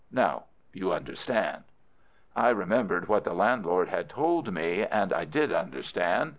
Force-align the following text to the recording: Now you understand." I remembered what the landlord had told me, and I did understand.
Now 0.11 0.45
you 0.73 0.91
understand." 0.93 1.61
I 2.35 2.49
remembered 2.49 3.07
what 3.07 3.23
the 3.23 3.35
landlord 3.35 3.89
had 3.89 4.09
told 4.09 4.51
me, 4.51 4.83
and 4.83 5.13
I 5.13 5.25
did 5.25 5.51
understand. 5.53 6.29